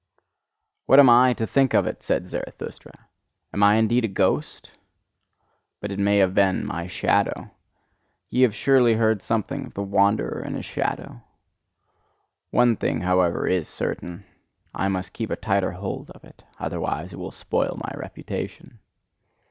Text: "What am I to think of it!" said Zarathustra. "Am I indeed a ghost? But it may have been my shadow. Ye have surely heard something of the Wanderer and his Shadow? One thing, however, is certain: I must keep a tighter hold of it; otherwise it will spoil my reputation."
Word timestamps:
"What 0.87 0.97
am 0.99 1.11
I 1.11 1.33
to 1.33 1.45
think 1.45 1.75
of 1.75 1.85
it!" 1.85 2.01
said 2.01 2.27
Zarathustra. 2.27 3.07
"Am 3.53 3.61
I 3.61 3.75
indeed 3.75 4.03
a 4.03 4.07
ghost? 4.07 4.71
But 5.79 5.91
it 5.91 5.99
may 5.99 6.17
have 6.17 6.33
been 6.33 6.65
my 6.65 6.87
shadow. 6.87 7.51
Ye 8.31 8.41
have 8.41 8.55
surely 8.55 8.95
heard 8.95 9.21
something 9.21 9.67
of 9.67 9.75
the 9.75 9.83
Wanderer 9.83 10.41
and 10.41 10.55
his 10.55 10.65
Shadow? 10.65 11.21
One 12.49 12.77
thing, 12.77 13.01
however, 13.01 13.45
is 13.45 13.67
certain: 13.67 14.25
I 14.73 14.87
must 14.87 15.13
keep 15.13 15.29
a 15.29 15.35
tighter 15.35 15.73
hold 15.73 16.09
of 16.09 16.23
it; 16.23 16.43
otherwise 16.57 17.13
it 17.13 17.19
will 17.19 17.29
spoil 17.31 17.79
my 17.83 17.93
reputation." 17.95 18.79